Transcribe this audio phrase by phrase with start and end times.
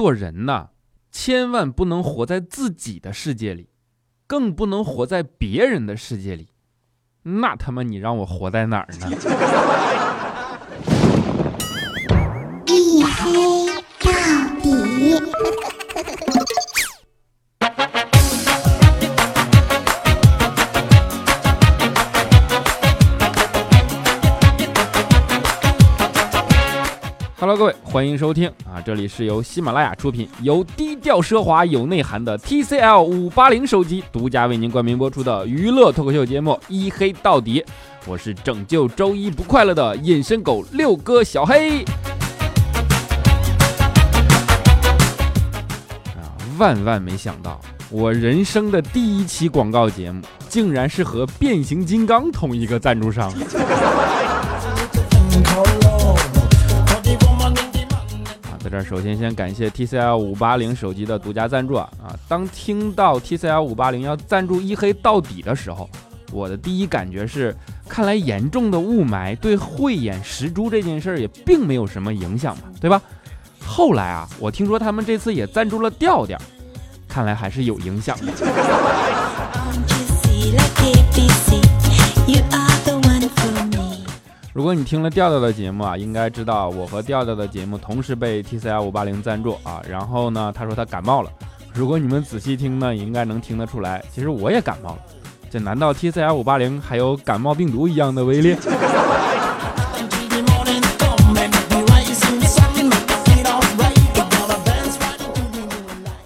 [0.00, 0.70] 做人呐，
[1.12, 3.68] 千万不能活在自己的世界里，
[4.26, 6.48] 更不能活在别人的世界里。
[7.24, 9.89] 那他妈你让我活在哪儿呢？
[27.56, 28.80] 各位，欢迎收听啊！
[28.84, 37.60] 这里是由喜马拉雅出品，由低调奢华有内涵的 TCL 五八零手机独家为您冠名播出的娱乐脱口秀节目《一黑到底》，
[38.06, 41.84] 我是拯救周一不快乐的隐身狗六哥小黑。
[46.14, 46.22] 啊，
[46.58, 53.30] 万万没想到，我人生的第一期广告节目，竟然是和变形金刚同一个赞助商。
[58.70, 61.90] 这儿，首先先感谢 TCL 五八零手机的独家赞助啊！
[62.02, 65.90] 啊，当听到 TCL 五八零要赞助一黑到底的时候，
[66.30, 67.56] 我的第一感觉是，
[67.88, 73.02] 看来严重的雾霾对慧眼识珠这件事儿也并没有什么影响嘛，对吧？
[73.66, 76.38] 后来啊，我听说他们这次也赞助了调调，
[77.08, 78.32] 看来还是有影响的。
[84.60, 89.80] 如果你听了调调的节目啊，应该知道我和调调的节目同时被 TCL 五八零赞助啊。
[89.88, 91.30] 然后呢，他说他感冒了。
[91.72, 94.98] 如果你们仔细听呢，也应该能听得出来，其实我也感冒了。
[95.50, 98.52] 这难道 TCL 五八零还有感冒病毒一样的威力？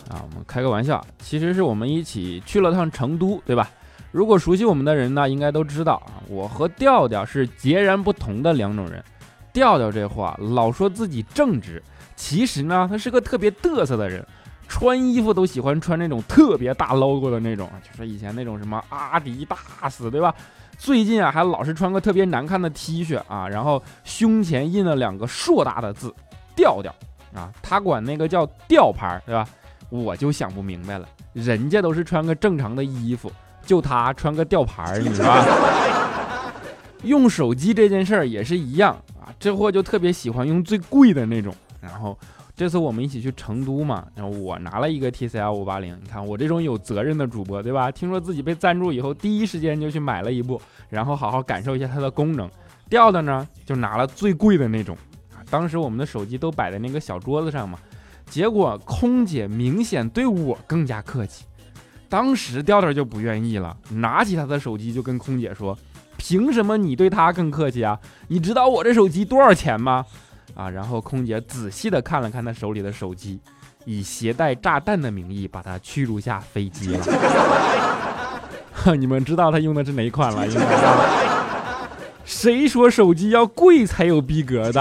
[0.08, 3.70] 啊，我们开个玩笑，其实是我们一起去了趟成都，对吧？
[4.14, 9.02] 如果熟悉我们的人呢，应该都知道啊，我和调调是截然不同的两种人。
[9.52, 11.82] 调调这话老说自己正直，
[12.14, 14.24] 其实呢，他是个特别嘚瑟的人，
[14.68, 20.32] 穿衣服都喜欢穿那种特别大 logo 的那种，就是以前那种什么阿迪大斯，对吧？
[20.78, 26.14] 最近啊，还老是穿个特别难看的 T 恤啊，然后胸前印了两个硕大的字
[26.54, 26.94] “调调”
[27.34, 29.44] 啊，他管那个叫吊牌，对吧？
[29.88, 33.28] 我就想不明白了，人家都是穿个正常的衣服。
[33.64, 35.24] 就他穿个吊牌儿，你说，
[37.02, 41.54] 用手机这件事儿也是一样啊，这货就特别喜欢用最贵的那种。
[41.80, 42.18] 然后
[42.56, 47.90] 这次我们一起去成都嘛，然后我拿了一个 TCL 五八零，你看我这种有责任的主播，对吧？
[47.90, 52.50] 听说自己被赞助以后，第一时间就去买了一部，然后好好感受一下它的功能。
[52.88, 54.96] 掉的呢，就拿了最贵的那种。
[55.50, 57.78] 当时我们的手机都摆在那个小桌子上嘛，
[58.26, 61.44] 结果空姐明显对我更加客气。
[62.14, 65.76] 当时调调就不愿意了，拿起他的手机就跟空姐说
[66.16, 67.98] ：“凭什么你对他更客气啊？
[68.28, 70.06] 你知道我这手机多少钱吗？”
[70.54, 73.40] 啊，然后空姐仔细的看了看他手里的手机，
[73.84, 77.04] 以携带炸弹的名义把他驱逐下飞机了。
[78.96, 80.46] 你们知道他用的是哪款了？
[80.46, 80.64] 应该。
[82.24, 84.80] 谁说手机要贵才有逼格的？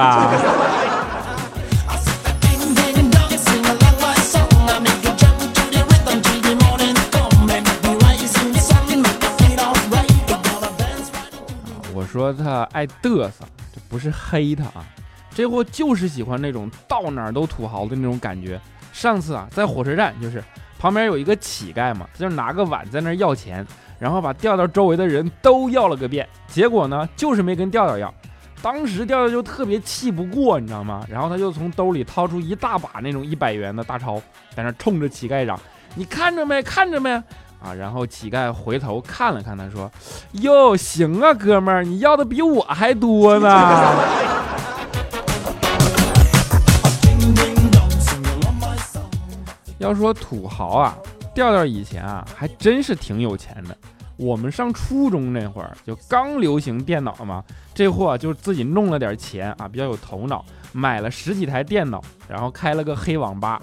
[12.13, 13.43] 说他爱嘚瑟，
[13.73, 14.85] 这不是黑他啊，
[15.33, 18.61] 这货就是喜欢那种到哪儿都土豪的那种感觉。
[18.91, 20.43] 上次啊，在火车站，就是
[20.77, 23.65] 旁边有一个乞丐嘛，他就拿个碗在那儿要钱，
[23.97, 28.13] 然后把调调周围的人都要了个遍，结果呢，就是没跟调调要。
[28.61, 31.03] 当时调调就特别气不过，你知道吗？
[31.09, 34.21] 然后他就从兜里掏出一大把那种一百元的大钞，
[34.55, 35.59] 在那冲着乞丐嚷
[35.95, 36.61] ：“你看着没？
[36.61, 37.21] 看着没？”
[37.63, 39.89] 啊，然后乞丐回头看了看他，说
[40.43, 43.49] ：“哟，行啊，哥们儿，你要的比我还多呢。
[49.79, 50.97] 要说土豪啊，
[51.33, 53.75] 调调以前啊还真是挺有钱的。
[54.17, 57.43] 我们上初中那会儿就刚流行电脑嘛，
[57.73, 60.43] 这货就自己弄了点钱啊，比较有头脑，
[60.73, 63.61] 买了十几台电脑，然后开了个黑网吧。”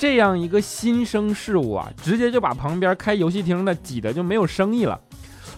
[0.00, 4.98] 这样一个新生事物啊，直接就把旁边开游戏厅的挤得就没有生意了。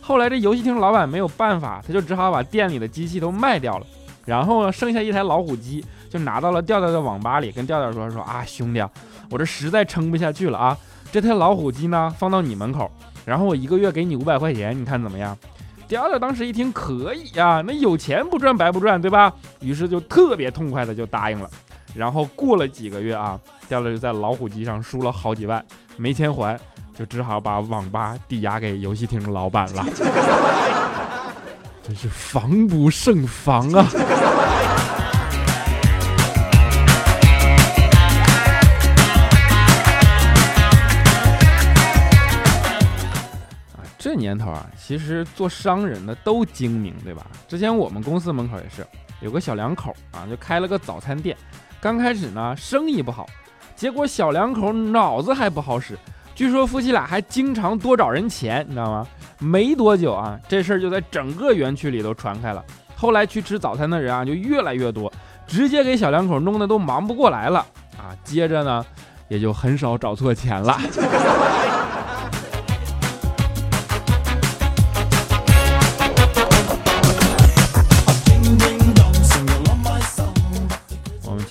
[0.00, 3.86] 后来这游戏厅老板没有办法，他就只好把店里的机器都卖掉了，
[4.24, 8.84] 然后，剩下一台老虎机就拿到了调调的网吧里，跟调调说说啊，兄弟，
[9.30, 10.76] 我这实在撑不下去了啊，
[11.12, 12.90] 这台老虎机呢放到你门口，
[13.24, 15.38] 然后我一个月给你五百块钱，你看怎么样？
[15.86, 19.32] 调调当时一听可以呀，那有钱不赚白不赚，对吧？
[19.60, 21.48] 于是就特别痛快的就答应了。
[21.94, 25.64] 然后过了几个月啊掉了就在老虎机上输了好几万
[25.96, 26.58] 没钱还
[26.94, 29.84] 就只好把网吧抵押给游戏厅老板了。
[31.82, 33.86] 真是防不胜防啊。
[43.74, 47.26] 啊这年头啊其实做商人的都精明对吧？
[47.48, 48.86] 之前我们公司门口也是
[49.20, 51.36] 有个小两口啊就开了个早餐店。
[51.82, 53.26] 刚开始呢，生意不好，
[53.74, 55.98] 结果小两口脑子还不好使，
[56.32, 59.04] 据说夫妻俩还经常多找人钱，你知道吗？
[59.40, 62.64] 没多久啊，这事儿就在整个园区里都传开了。
[62.94, 65.12] 后来去吃早餐的人啊，就越来越多，
[65.44, 67.66] 直接给小两口弄得都忙不过来了
[67.98, 68.14] 啊。
[68.22, 68.86] 接着呢，
[69.26, 70.78] 也就很少找错钱了。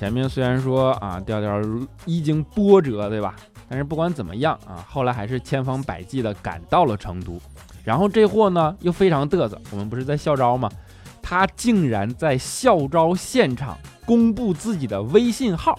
[0.02, 1.62] 前面虽然说啊，调调
[2.06, 3.36] 一经波折，对吧？
[3.70, 7.40] 但是不管怎么样啊，后来还是千方百计的赶到了成都。
[7.84, 10.68] 然后这货呢又非常嘚瑟，我们不是在校招吗？
[11.22, 15.78] 他竟然在校招现场公布自己的微信号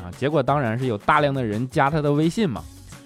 [0.00, 0.06] 啊！
[0.16, 2.62] 结果当然是有大量的人加他的微信嘛。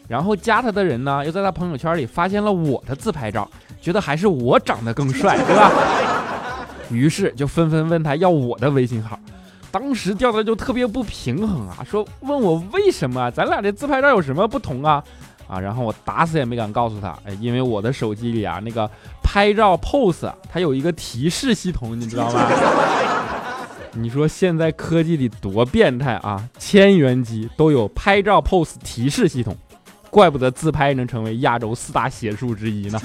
[0.06, 3.50] 然后加他的人呢，又在他朋友圈里发现了我的自拍照，
[3.80, 5.72] 觉得还是我长得更帅，对吧？
[6.90, 9.18] 于是就纷纷问他要我的微信号。
[9.74, 15.02] 当时调调就特别不平衡啊，说问我为什么咱俩这自拍照有什么不同啊？
[15.48, 18.88] 啊，然后我打死也没敢告诉他，哎，因为我的手机里啊那个
[19.20, 22.48] 拍照 pose 它有一个提示系统，你知道吗？
[23.94, 26.48] 你说现在科技里多变态啊！
[26.56, 29.56] 千元机都有拍照 pose 提示系统，
[30.08, 33.00] 怪不得自拍能成为亚洲四大邪术之一呢。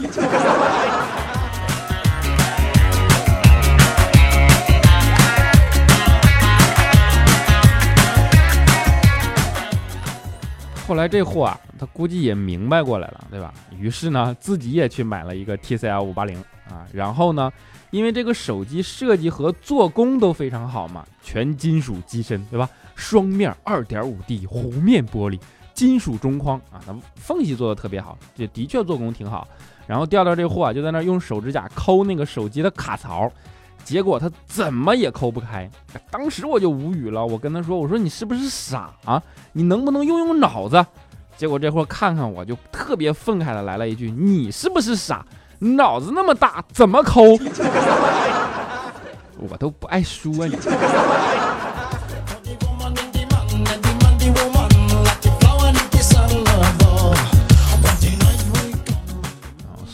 [10.89, 13.53] 后来这货啊，他估计也明白过来了，对吧？
[13.77, 16.35] 于是呢，自己也去买了一个 TCL 五八零
[16.67, 16.83] 啊。
[16.91, 17.53] 然后呢，
[17.91, 22.67] 因为这个手机设计和做工都非常好嘛，全金属机身，对吧？
[22.95, 25.39] 双面二点五 D 弧面玻璃，
[25.75, 29.47] 金属中框啊，那缝隙做的特别好，也的确做工挺好。
[29.85, 33.31] 然后调调这货啊，就在那用手指甲抠那个手机的卡槽。
[33.83, 35.69] 结果他怎么也抠不开，
[36.11, 37.25] 当时我就无语了。
[37.25, 39.21] 我跟他说：“我说你是不是傻啊？
[39.53, 40.85] 你能不能用用脑子？”
[41.35, 45.25] 结果这货看看我就特别愤慨的来了一句：“你是不是傻？
[45.59, 47.21] 脑子那么大，怎么抠？”
[49.49, 50.55] 我都不爱说你。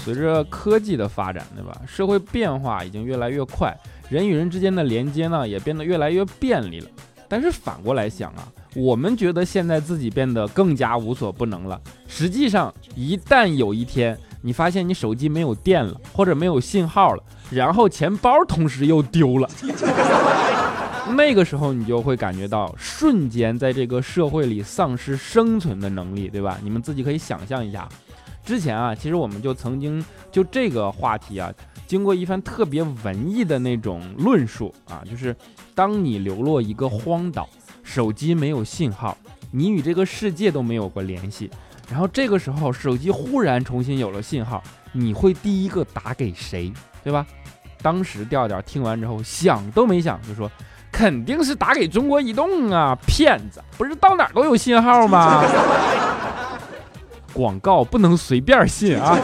[0.05, 1.81] 随着科技的发展，对吧？
[1.87, 3.75] 社会变化已经越来越快，
[4.07, 6.87] 人与人之间的连接呢也变得越来越便利了。
[7.27, 11.81] 但是反过来想啊，我们觉得现在自己变得更加无所不能了。
[12.07, 19.49] 实际上，一旦有一天你发现你手机没有电了，或者没有信号了，然后钱包同时又丢了，
[21.17, 26.59] 那个时候你就会感觉到瞬间在这个社会里丧失生存的能力，对吧？
[26.61, 27.89] 你们自己可以想象一下。
[28.45, 31.51] 之前啊，其实我们就曾经就这个话题啊，
[31.87, 35.35] 经过一番特别文艺的那种论述啊，就是
[35.73, 37.49] 当你流落一个荒岛，
[37.83, 39.17] 手机没有信号，
[39.51, 41.49] 你与这个世界都没有过联系，
[41.89, 44.61] 然后这个时候手机忽然重新有了信号，
[44.91, 46.71] 你会第一个打给谁，
[47.03, 47.25] 对吧？
[47.81, 50.49] 当时调调听完之后想都没想就说，
[50.91, 55.43] 肯定是打给中国移动啊，骗子，不是到哪儿都有信号吗？
[57.35, 59.19] 广告不能随便信啊！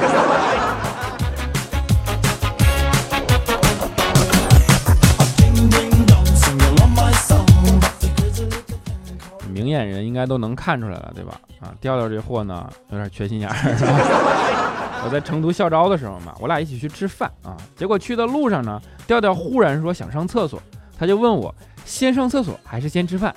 [9.48, 11.40] 明眼人应该都能看出来了，对吧？
[11.62, 13.56] 啊，调调这货呢，有点缺心眼儿。
[15.06, 20.62] 我在成都校招的时候嘛，我俩一起去吃饭啊，结果去的路上呢，调调忽然说想上厕所，
[21.00, 23.34] 他就问我先上厕所还是先吃饭？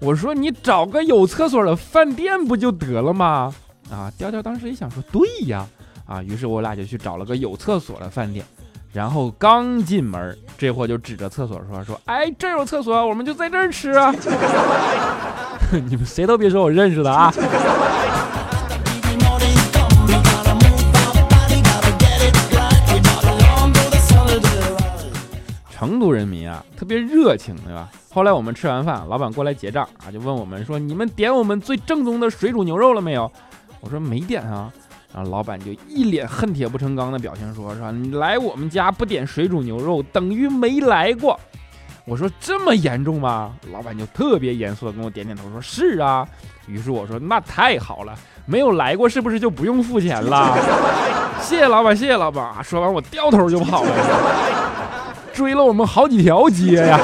[0.00, 3.54] 我说你找个有厕所的饭店不就得了吗？
[3.90, 5.66] 啊，调调当时一想说，对呀，
[6.06, 8.44] 啊，于是我俩就去找了个有厕所的饭店，
[8.92, 14.12] 然后刚进门，这货就指着厕所说说，哎，这有厕所，我们就在这儿吃啊。
[15.88, 17.32] 你们谁都别说我认识的啊。
[25.70, 27.88] 成都人民啊，特别热情，对吧？
[28.10, 33.30] 后来我们吃完饭，老板过来结账啊，就问我们说，你们点我们最正宗的水煮牛肉了没有？
[33.86, 34.68] 我说没点啊，
[35.14, 37.92] 然后老板就一脸恨铁不成钢的表情，说是吧？
[37.92, 41.38] 你来我们家不点水煮牛肉，等于没来过。
[42.04, 43.52] 我说这么严重吗？
[43.72, 46.26] 老板就特别严肃的跟我点点头，说是啊。
[46.66, 48.12] 于是我说那太好了，
[48.44, 50.58] 没有来过是不是就不用付钱了？
[51.40, 52.52] 谢谢老板，谢谢老板。
[52.64, 53.90] 说完我掉头就跑了，
[55.32, 56.98] 追了我们好几条街呀。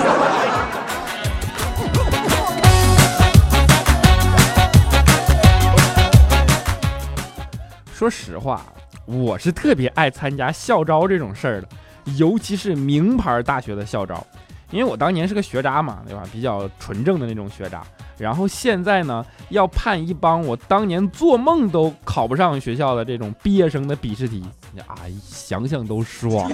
[8.02, 8.66] 说实话，
[9.06, 11.68] 我是特别爱参加校招这种事儿的，
[12.16, 14.26] 尤其是名牌大学的校招，
[14.72, 16.24] 因为我当年是个学渣嘛，对吧？
[16.32, 17.80] 比较纯正的那种学渣。
[18.18, 24.44] 然后现在呢，要判一帮我当年做梦都考不上学校的这种毕业生的笔试题，
[24.84, 26.50] 啊，想想都爽。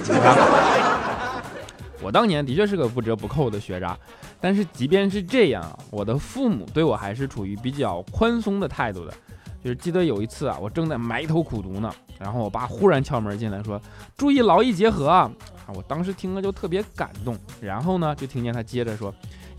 [2.02, 3.96] 我当年的确是个不折不扣的学渣，
[4.38, 9.14] 但是即便是这样，我的父母对我还是处于比较宽松的态度的。
[9.62, 13.80] 就是记得有一次啊，我正在埋头苦读呢，然后我爸忽然敲门进来，说
[14.16, 15.30] ：“注意劳逸结合啊！”
[15.66, 17.36] 啊，我当时听了就特别感动。
[17.60, 19.12] 然后呢，就听见他接着说：“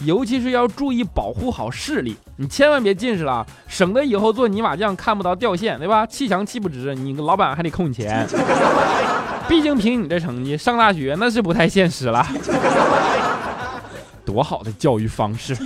[0.05, 6.05] 尤其是要注意保护好视力，你千万别近视了，省得以后做泥瓦匠看不到掉线，对吧？
[6.05, 8.25] 气墙气不直，你老板还得扣你钱。
[9.47, 12.25] 毕竟凭你这成绩上大学那是不太现实了。
[14.23, 15.57] 多好的教育方式！”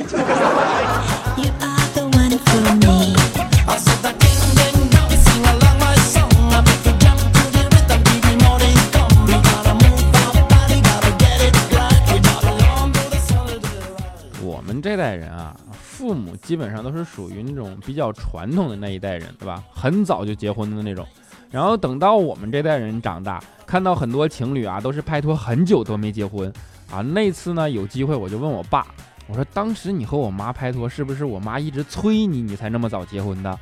[14.83, 19.63] 这代人啊，父母基本上都是属于那种比较传统的那一代人，对吧？
[19.73, 21.07] 很早就结婚的那种。
[21.49, 26.51] 然后等到我们这代人长大，看到很多情侣啊，都是拍拖很久都没结婚
[26.91, 26.99] 啊。
[26.99, 28.85] 那次呢，有机会我就问我爸，
[29.27, 33.57] 我说当时你和我妈拍拖，是不是我妈一直催你，你才那么早结婚的？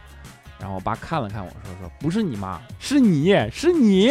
[0.59, 4.09] 然后我爸看了看我说说，不是你妈，是你是你。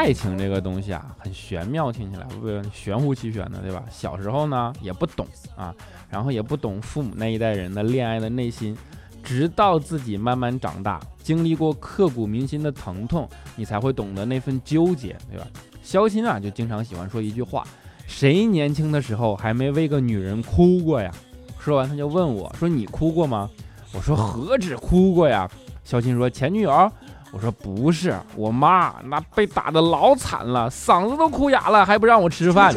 [0.00, 3.84] 爱情这个东西啊，很玄妙，听起来不玄乎其玄的，对吧？
[3.90, 5.74] 小时候呢也不懂啊，
[6.08, 8.74] 然后也不懂父母那一代人的恋爱的内心，
[9.22, 15.46] 直到自己慢慢长大，经历过刻骨铭心的疼痛，你才会懂得那份纠结，对吧？
[15.82, 17.62] 肖钦啊，就经常喜欢说一句话：
[18.06, 21.12] 谁年轻的时候还没为个女人哭过呀？
[21.58, 23.50] 说完他就问我说：“你哭过吗？”
[23.92, 25.46] 我说：“何止哭过呀！”
[25.84, 26.90] 肖钦说：“前女友。”
[27.32, 32.74] 我说不是，我妈那被打的老惨了，嗓子都哭哑了，还不让我吃饭。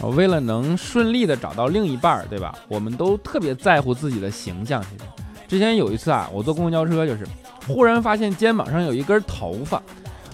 [0.00, 2.54] 我 为了能顺利的找到另一半，对吧？
[2.68, 4.82] 我们都特别在乎自己的形象。
[4.82, 5.04] 其实，
[5.46, 7.26] 之前有一次啊，我坐公交车，就是
[7.66, 9.82] 忽然发现肩膀上有一根头发。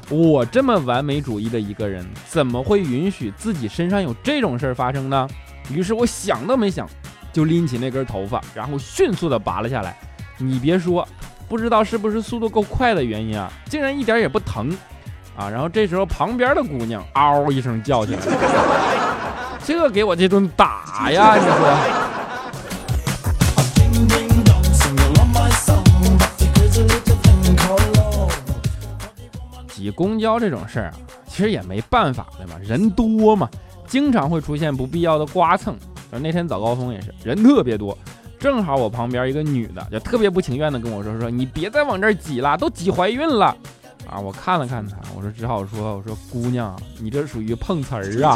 [0.09, 5.29] 我这么完美主义的一个人，怎么会允许自己身上有这种事儿发生呢？
[5.71, 6.89] 于是我想都没想，
[7.33, 9.97] 就拎起那根头发，然后迅速的拔了下来。
[10.39, 11.07] 你别说，
[11.49, 14.71] 不知道是不是速度够快的原因啊，竟然一点也不疼
[15.37, 15.49] 啊！
[15.49, 18.21] 然后这时候旁边的姑娘嗷一声叫起来，
[19.65, 21.37] 这给我这顿打呀！
[21.37, 22.03] 你说。
[29.69, 30.93] 挤公交这种事儿啊，
[31.27, 32.55] 其实也没办法，对吧？
[32.63, 33.49] 人多嘛。
[33.93, 35.77] 经常会出现不必要的刮蹭，
[36.11, 37.97] 就那天早高峰也是人特别多，
[38.41, 43.55] 正好我旁边一个女的就特别不情愿的跟我说说你别再往这儿挤了，都挤怀孕了
[44.11, 44.19] 啊！
[44.19, 48.35] 我看了看她，我说只好说我说姑娘，你这属于碰瓷儿啊。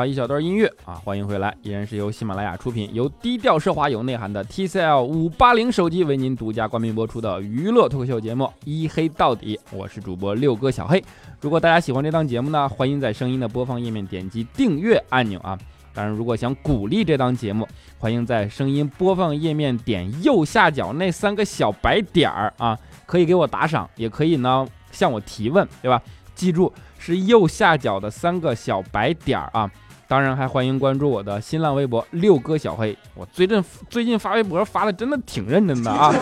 [0.05, 11.03] 一小段音乐啊，欢迎回来，依然是由喜马拉雅出品，由低调奢华有内涵的 TCL 五八零手机为您独家冠名播出的娱乐脱口秀节目《一黑到底》，我是主播六哥小黑。
[11.41, 15.57] 如果大家喜欢这档节目呢，欢迎在声音的播放页面点击订阅按钮啊。
[15.93, 17.65] 当然，如果想鼓励这档节目，
[17.97, 26.01] 欢迎在声音播放页面点右下角那三个小白点儿啊，可以给我打赏，也可以呢向我提问，对吧？
[26.35, 29.71] 记住是右下角的三个小白点儿啊。
[30.07, 32.95] 当然，还欢迎关注我的新浪微博六哥小黑。
[33.15, 36.13] 我最近 最近发微博发的真的挺认真的啊。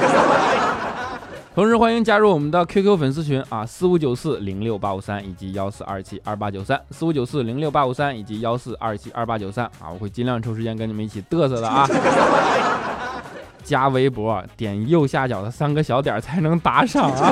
[1.53, 11.87] 同时欢迎加入我们的 QQ 粉丝群啊，四五九四零六八五三以及幺四二七二八九三，四五九四零六八五三以及幺四二七二八九三啊，我会尽量抽时间跟你们一起嘚瑟的啊。
[13.63, 17.31] 加微博点右下角的三个小点才能打赏啊。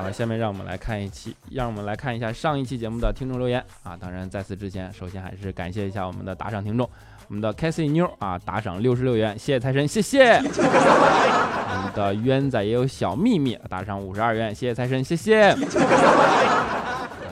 [0.00, 3.94] 好了，下面让我们来看一期，让我们来看一下上一期节目的听众留言啊。
[4.00, 6.88] 当然，在此之前，首先还是感谢一下我们的打赏听众，
[7.28, 10.36] 我们的 c a s i e 妞啊，打赏六十六元，谢谢财神，谢谢。
[10.38, 15.50] 我们的冤仔也有小秘密，打赏五十二元，谢谢财神，谢谢。
[15.50, 15.58] 啊，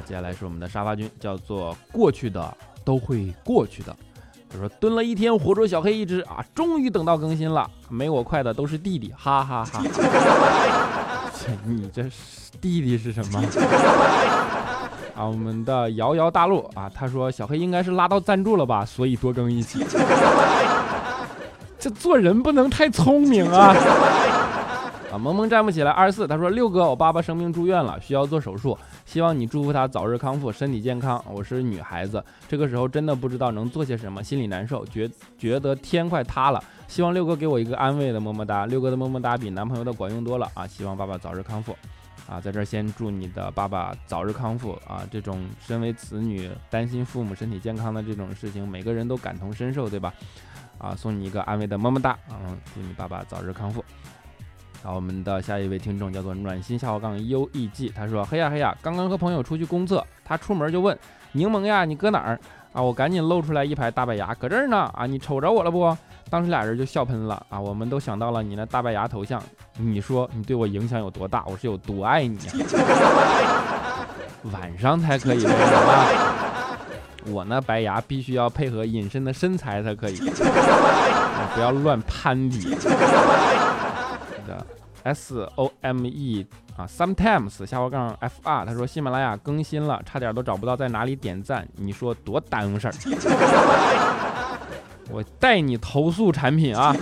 [0.04, 3.96] 接下来是我们的沙发君，叫做过去的都会过去的。
[4.50, 9.82] 他说蹲了一天，活捉小黑一只啊，终于等到更新了，没我快的都是弟弟，哈哈哈。
[11.64, 12.10] 你这是
[12.60, 13.42] 弟弟是什么？
[15.16, 19.84] 啊，我们的遥遥大陆啊，他说小黑应该是拉到赞助了吧，所以多更一期。
[21.80, 23.74] 这做人不能太聪明啊！
[25.18, 25.90] 萌萌站不起来。
[25.90, 31.22] 二十四，他说六哥，我爸爸生病住院了，需要做手术，希望你祝福他早日康复，身体健康。
[31.30, 36.62] 我是女孩子，这个时候真的不知道能做些什么，心里难受，觉觉得天快塌了。
[36.86, 38.64] 希望六哥给我一个安慰的么么哒。
[38.64, 40.66] 六哥的么么哒比男朋友的管用多了啊！
[40.66, 41.76] 希望爸爸早日康复。
[42.26, 45.02] 啊，在这儿先祝你的爸爸早日康复啊！
[45.10, 50.12] 这种身为子女担心父母身体健康的这种事情，每个人都感同身受，对吧？
[50.76, 53.82] 啊，送你一个安慰的么么哒，嗯，祝你爸爸早日康复。
[54.82, 60.96] 好，我们的下一位听众叫做暖心下滑杠 U E G，他说：嘿呀嘿呀，刚刚和朋友出去公厕，他出门就问
[61.32, 62.38] 柠檬呀，你搁哪儿
[62.72, 62.80] 啊？
[62.80, 65.04] 我赶紧露出来一排大白牙，搁这儿呢啊！
[65.04, 65.96] 你瞅着我了不？
[66.30, 67.58] 当时俩人就笑喷了啊！
[67.58, 69.42] 我们都想到了你那大白牙头像，
[69.76, 71.44] 你说你对我影响有多大？
[71.46, 72.52] 我是有多爱你啊！
[74.52, 76.06] 晚上才可以啊！
[77.26, 80.16] 我那白牙必须要配合隐身的身材才可以，
[81.54, 82.76] 不要乱攀比。
[84.48, 84.66] 的
[85.02, 92.94] S O M E 啊，Sometimes 下滑杠 F R，他说喜马拉雅更新了，差点都找不到在哪里点赞，你说多耽误事儿？
[95.10, 96.94] 我带你投诉产品啊！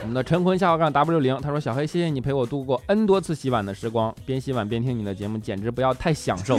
[0.00, 6.58] 我们的陈坤下滑杠 W 零，他说小黑，谢谢你陪我度过 N 多次洗碗的时光，边洗碗边听你的节目，简直不要太享受。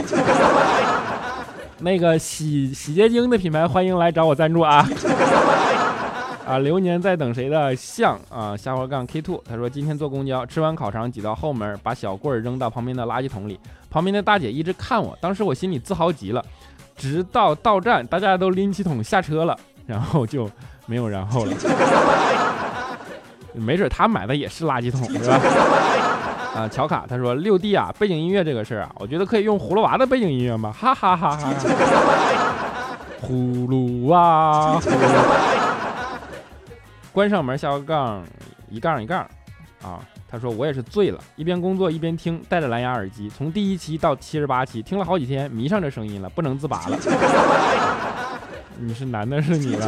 [1.80, 4.88] 那个洗洗洁精的品牌，欢迎来找我赞助啊！
[6.46, 8.54] 啊，流年在等谁的像啊？
[8.56, 13.58] 下滑杠 K two，他说今天坐公交，吃完烤肠挤到后门，把小棍儿扔到旁边的垃圾桶里，
[13.88, 16.44] 旁边的大姐一直看我，当时我心里自豪极了。
[16.96, 20.48] 直到到站，大家都拎起桶下车了，然后就
[20.86, 21.52] 没有然后了。
[23.54, 25.40] 没准他买的也是垃圾桶，是吧？
[26.54, 30.70] 啊，乔卡他说六弟啊，背景音乐这个事儿啊，我觉得可以用葫芦娃的背景音乐吗？
[30.70, 31.52] 哈哈哈哈！
[33.26, 34.78] 葫芦娃，
[37.14, 38.22] 关上门下个杠
[38.68, 39.20] 一杠一杠
[39.82, 40.00] 啊。
[40.28, 46.98] 他说我也是醉了，一边工作一边听，戴着蓝牙耳机，从第一期到七十八期，听了好几天，迷上这声音了，不能自拔了。
[48.76, 49.86] 你是男的，是女的？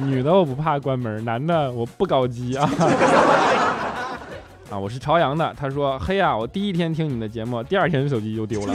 [0.00, 2.68] 女的我不怕关门，男的我不搞基啊。
[4.68, 5.54] 啊，我是朝阳的。
[5.56, 8.74] 他说：“嘿呀，我第一天听你的节目，第二天手机就丢了，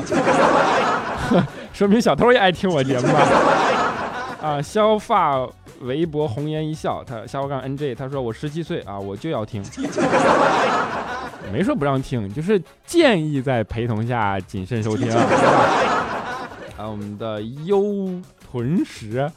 [1.73, 3.27] 说明小偷也爱听我节目啊。”
[4.41, 5.45] 啊，削发
[5.81, 9.63] 围脖红颜一笑，他下滑杠 NJ，他说：“我十七岁啊，我就要听，
[11.51, 15.09] 没说不让听，就是建议在陪同下谨慎收听。
[16.77, 17.83] ”啊，我们的优
[18.51, 19.29] 屯石，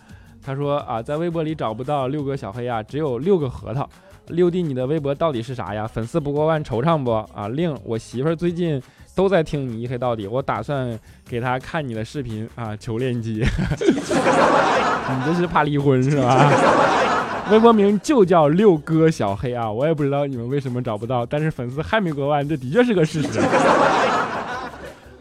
[0.43, 3.89] 他说：“啊，在微博里找不到六个小黑啊，只有六个核桃。”
[4.29, 5.85] 六弟，你的微博到底是啥呀？
[5.85, 7.11] 粉丝不过万，惆怅不？
[7.35, 8.81] 啊，令我媳妇儿最近
[9.15, 10.99] 都在听你一黑到底，我打算
[11.29, 13.47] 给他看你的视频啊， 求链接。
[13.79, 16.51] 你这是怕离婚是吧？
[17.51, 23.41] 微博名就叫六哥小黑啊，我也不知道你们为什么找不到，但是粉丝还没过万，这的确是个事实。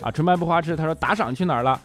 [0.01, 1.79] 啊，纯白不花痴，他说打赏去哪儿了？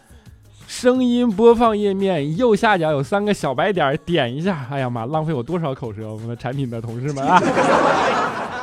[0.67, 4.67] 声音播放页面右下角有三个小白点，点一下。
[4.69, 6.11] 哎呀妈，浪费我多少口舌！
[6.11, 7.41] 我们的产品的同事们啊，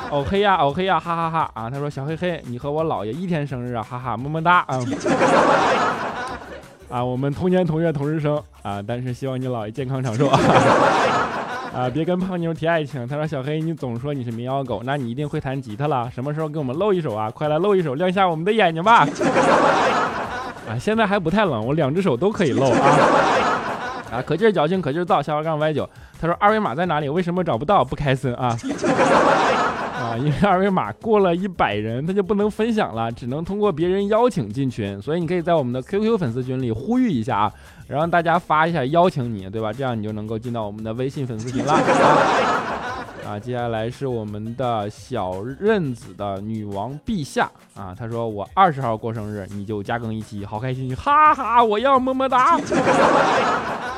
[0.11, 1.69] 哦嘿呀，哦嘿呀，哈哈哈啊！
[1.69, 4.79] 他说小黑黑，你和我姥爷一天生日啊，哈哈，么么哒啊！
[6.89, 11.91] 啊，我们同年同月同日生啊，但是希望你姥爷健康长寿啊！
[11.93, 13.07] 别跟胖妞提爱情。
[13.09, 16.09] 他说小黑，你总说你是民谣狗，那你一定会弹吉他了。
[16.15, 17.29] 什么时候给我们露一手啊？
[17.29, 19.05] 快来露一手，亮一下我们的眼睛吧！
[20.69, 22.79] 啊，现在还不太冷，我两只手都可以露啊！
[24.13, 25.91] 啊，可劲儿矫情，可劲儿造，下滑杠 Y 九，
[26.21, 27.09] 他说二维码在哪里？
[27.09, 27.83] 为什么找不到？
[27.85, 28.57] 不开森啊！
[30.05, 35.01] 啊，因为二维码过了一百人，他就不能分享了，只能通过别人邀请进群。
[35.01, 37.53] 所以你可以在我们的 QQ 粉丝群里呼吁一下啊，
[37.89, 39.73] 让大家发一下邀请你，对吧？
[39.73, 41.73] 这样你就能够进到我们的微信粉丝群了。
[43.27, 52.61] 啊，接下来是我们的小任子的女王陛下啊，他说我二十号过生日，你就加更一期，好开心，哈哈，我要么么哒。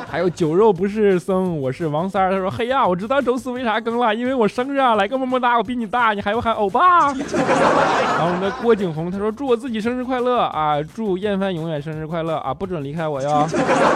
[0.09, 7.12] 还有酒肉不是僧，我是王三儿，他说嘿呀，我知道周四为啥更了，因为我生日啊，来个么么哒，我比你大，你还要喊欧巴。
[7.12, 13.47] 然后我们的郭景红他说祝我自己生日快乐啊，祝燕帆永远生日快乐啊，不准离开我哟。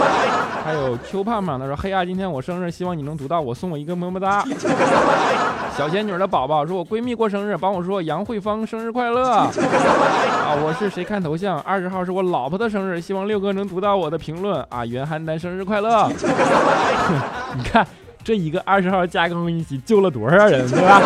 [0.64, 4.44] 还有邱胖胖他说嘿呀，今天我生日，希望你能读到我，送我一个么么哒。
[5.76, 9.48] 小仙女的宝宝说：“我闺蜜过生日，帮我说杨慧芳生日快乐 啊！
[10.62, 11.58] 我是谁看头像？
[11.60, 14.84] 二十号是我老婆的生日，希望六哥能读到我的评论啊！
[14.84, 16.06] 袁邯郸生日快乐！
[17.56, 17.86] 你看
[18.22, 21.00] 这一个二十号加更一起救了多少人，对吧？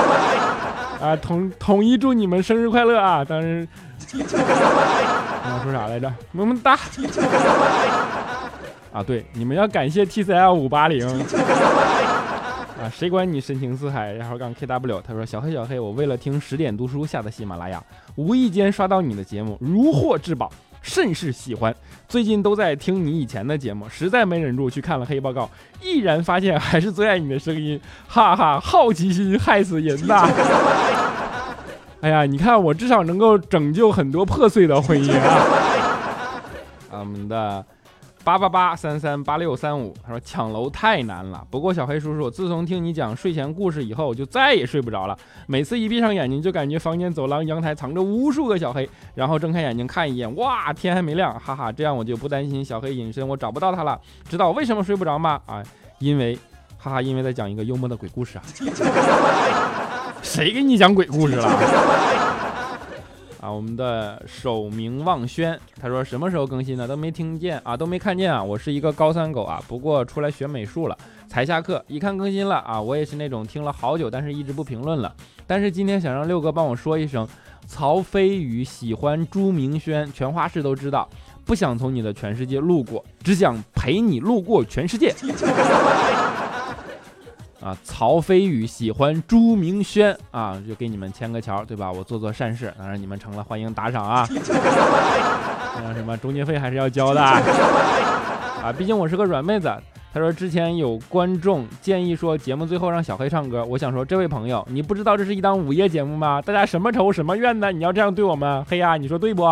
[1.00, 3.24] 啊，统统一祝你们生日快乐啊！
[3.24, 3.68] 当然，
[4.18, 6.12] 我说啥来着？
[6.32, 6.76] 么么哒。
[8.92, 11.06] 啊，对，你们要感谢 TCL 五八零。
[12.84, 14.12] 啊，谁管你深情似海？
[14.12, 17.82] 然后杠 KW，他说小黑小黑，我为了听十点读书下的喜马拉雅，
[18.16, 20.52] 无意间刷到你的节目，如获至宝。
[20.82, 21.74] 甚是喜欢，
[22.06, 25.48] 最近都在听你以前的节目，实在没忍住去看了黑报告，
[25.80, 30.28] 毅然发现还是最爱你的声音，哈哈，好奇心害死人呐！
[32.02, 35.46] 哎呀，你看我至少能够拯救很多破碎的婚姻啊！
[37.00, 37.64] 我们的。
[38.24, 41.46] 八八八三三八六三五，他说抢楼太难了。
[41.50, 45.16] 不过小黑叔叔，自从听你讲睡前故事以后，我就再也睡不着了。
[45.46, 48.88] 每次一闭上眼睛，就感觉房间走廊、阳台藏着无数个小黑。
[49.14, 54.00] 然后睁开眼睛看一眼，哇，天还没亮，哈哈，这样我就不担心小黑隐身，我找不到他了。
[54.26, 55.38] 知道我为什么睡不着吗？
[55.44, 55.62] 啊，
[55.98, 56.34] 因为，
[56.78, 58.44] 哈哈，因为在讲一个幽默的鬼故事啊。
[60.24, 61.46] 谁给你讲鬼故事了？
[63.44, 66.88] 啊，我们的守明望轩，他说什么时候更新呢？
[66.88, 68.42] 都没听见啊，都没看见啊。
[68.42, 70.96] 我是一个高三狗啊，不过出来学美术了，
[71.28, 75.14] 才下课，一看更新了啊，我也是那种听了好久，但是一直不评论了。
[75.46, 77.28] 但是今天想让六哥帮我说一声，
[77.66, 81.06] 曹飞宇喜欢朱明轩，全花市都知道，
[81.44, 85.14] 不想从你的全世界路过，只想陪你路过全世界。
[87.64, 91.90] 啊，曹飞宇喜欢朱明轩啊，就给你们牵个桥，对吧？
[91.90, 94.28] 我做做善事，当然你们成了，欢迎打赏啊。
[95.82, 99.72] 那 什么中介费还是要交的啊，毕竟我是个软妹子。
[100.12, 106.42] 他说之前有观众建议说节目最后让小黑唱歌，我想说这位朋友，你不知道这是一档午夜节目吗？
[106.42, 107.72] 大家什么仇什么怨呢？
[107.72, 109.42] 你要这样对我们，黑呀，你说对不？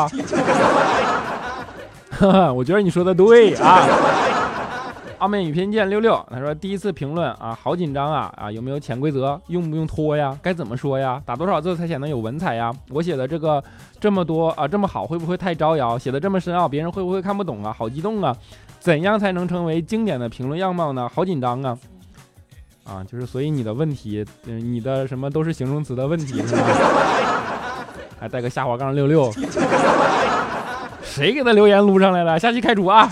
[2.55, 3.89] 我觉得你说的对啊。
[5.23, 9.41] 傲慢与偏见六六，他说第一次评论啊，好紧张啊啊，有没有潜规则？
[9.47, 10.37] 用不用拖呀？
[10.43, 11.23] 该怎么说呀？
[11.25, 12.73] 打多少字才显得有文采呀？
[12.91, 13.63] 我写的这个
[14.01, 15.97] 这么多啊，这么好，会不会太招摇？
[15.97, 17.73] 写的这么深奥，别人会不会看不懂啊？
[17.73, 18.37] 好激动啊！
[18.81, 21.09] 怎样才能成为经典的评论样貌呢？
[21.15, 21.79] 好紧张啊！
[22.83, 26.65] 啊，就是所以你的问题，嗯，你的什么都是形容词的问题是吧？
[28.19, 29.33] 还带个下滑杠六六，
[31.01, 32.37] 谁给他留言撸上来了？
[32.41, 33.09] 下期开除啊！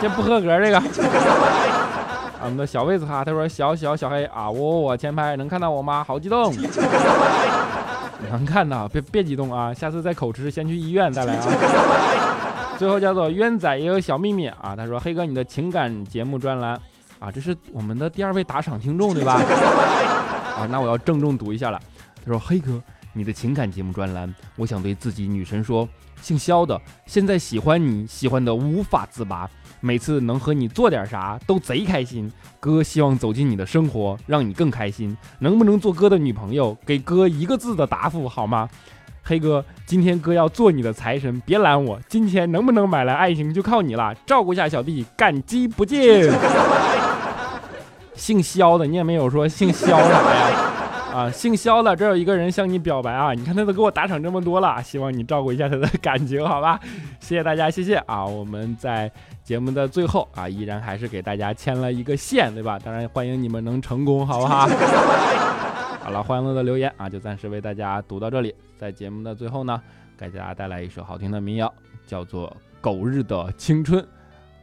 [0.00, 0.82] 这不合格，这个。
[2.42, 6.04] 我们的小魏子哈，他说小小小黑啊，我我前排能看到我吗？
[6.04, 6.52] 好激动。
[8.30, 11.46] 能看到，别别激动啊，下次再口吃，先去医院再来啊。
[12.76, 16.78] 最后叫做冤仔也有小秘密啊，他说黑哥你的情感节目专栏
[17.18, 19.34] 啊，这是我们的第二位打赏听众对吧？
[20.58, 21.80] 啊，那我要郑重读一下了。
[22.24, 25.88] 他说黑哥你的情感节目专栏，我想对自己女神说，
[26.20, 29.48] 姓肖的现在喜欢你喜欢的无法自拔。
[29.84, 35.14] 每次能和你做点啥都贼开心，哥希望走进你的生活，让你更开心。
[35.40, 36.74] 能不能做哥的女朋友？
[36.86, 38.66] 给哥一个字的答复好吗？
[39.22, 42.00] 黑哥，今天哥要做你的财神，别拦我。
[42.08, 46.32] 今天能不能买来爱情就靠你了，照顾一下小弟，感激不尽。
[48.16, 50.63] 姓肖的，你也没有说姓肖啥呀？
[51.14, 53.32] 啊，姓肖的，这有一个人向你表白啊！
[53.34, 56.80] 你看他都给我打赏这么多了，希望你照顾一下他的感情，好吧？
[57.20, 58.26] 谢谢大家，谢谢啊！
[58.26, 59.08] 我们在
[59.44, 62.80] 节目的最后啊，依然还是给大家牵了一个线，对吧？
[62.80, 64.66] 当然欢迎你们能成功，好不好？
[66.02, 68.52] 好了，欢乐的留言啊，就暂时为大家读到这里。
[68.76, 69.80] 在节目的最后呢，
[70.18, 71.72] 给大家带来一首好听的民谣，
[72.08, 72.48] 叫做
[72.80, 74.02] 《狗日的青春》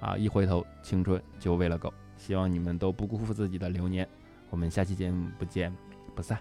[0.06, 0.18] 啊！
[0.18, 1.94] 一回头，青春就喂了狗。
[2.18, 4.06] 希望你们都不辜负自己的流年。
[4.50, 5.74] 我们下期节目不见。
[6.16, 6.38] 不散。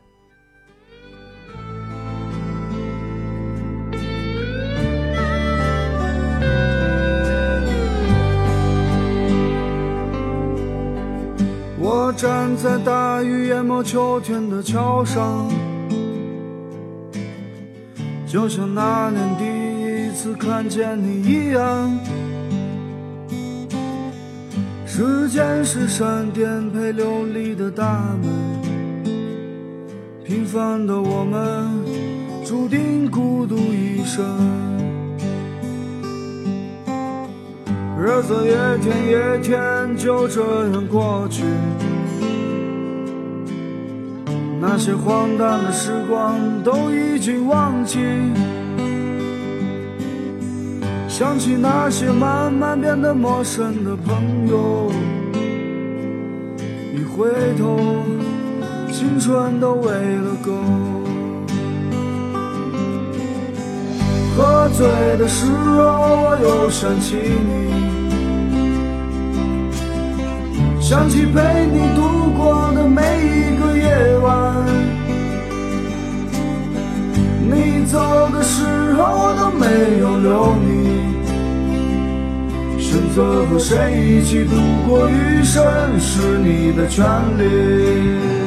[11.83, 15.49] 我站在大雨淹没秋天的桥上，
[18.27, 21.99] 就像那年第一次看见你一样。
[24.85, 28.70] 时间是闪电陪流离的大门。
[30.31, 31.67] 平凡的我们，
[32.45, 34.25] 注定孤独一生。
[37.99, 41.43] 日子一天一天就这样过去，
[44.61, 47.99] 那些荒诞的时光都已经忘记。
[51.09, 54.93] 想起那些慢慢变得陌生的朋友，
[56.95, 57.81] 一回头。
[59.01, 60.53] 青春都喂了狗
[64.37, 64.87] 喝醉
[65.17, 65.83] 的时候
[66.21, 67.51] 我又想起你
[70.79, 74.29] 想起陪你度过的每一个夜晚。
[77.51, 77.99] 你走
[78.35, 79.65] 的时候我都没
[80.01, 80.69] 有留你
[82.79, 84.51] 选择和谁一起度
[84.87, 85.65] 过余生
[85.99, 87.03] 是你的权
[87.39, 88.40] 利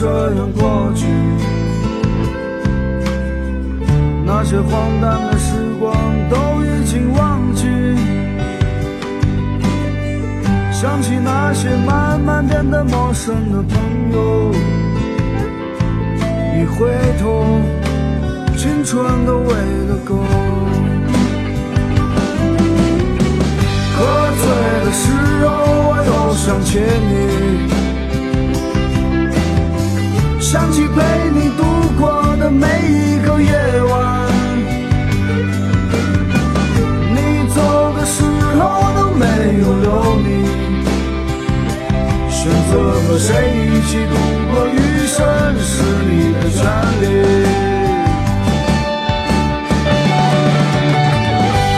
[0.00, 1.06] 这样过去，
[4.24, 5.94] 那些荒诞的时光
[6.30, 7.66] 都已经忘记。
[10.72, 13.78] 想起那些慢慢变得陌生的朋
[14.14, 14.54] 友，
[16.56, 16.88] 一回
[17.20, 17.60] 头，
[18.56, 20.14] 青春都喂了狗。
[23.98, 23.98] 喝
[24.40, 24.48] 醉
[24.82, 25.12] 的时
[25.44, 25.50] 候，
[25.90, 27.79] 我又想起你。
[30.50, 31.62] 想起陪你度
[31.96, 33.52] 过的每一个夜
[33.88, 34.28] 晚，
[37.14, 37.16] 你
[37.54, 38.24] 走的时
[38.58, 38.60] 候
[38.96, 39.24] 都没
[39.60, 40.28] 有留你。
[42.28, 42.72] 选择
[43.06, 43.30] 和谁
[43.64, 44.12] 一起度
[44.50, 45.16] 过余生
[45.60, 45.70] 是
[46.10, 46.58] 你的权
[47.00, 47.04] 利。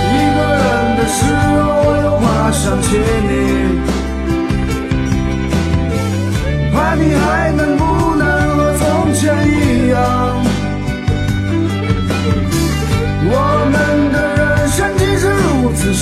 [0.09, 0.65] 一个人
[0.97, 1.21] 的时
[1.61, 1.61] 候
[2.05, 2.97] 又怕想起
[3.29, 3.31] 你，
[6.73, 7.92] 怕你还能不。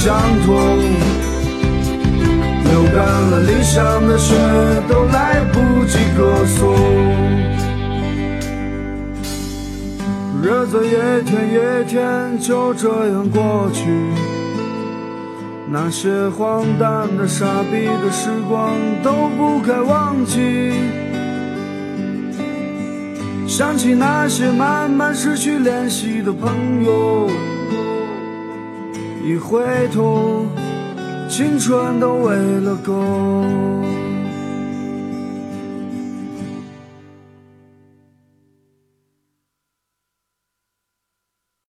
[0.00, 0.56] 如此相同，
[2.64, 4.34] 流干了理想的血，
[4.88, 6.74] 都来不及歌颂。
[10.42, 10.90] 日子一
[11.28, 13.90] 天一天就这样过去，
[15.70, 20.72] 那些荒诞的、傻逼的时光都不该忘记。
[23.46, 27.28] 想起那些慢慢失去联系的朋友，
[29.30, 29.62] 一回
[29.94, 30.44] 头，
[31.28, 32.92] 青春都喂了狗。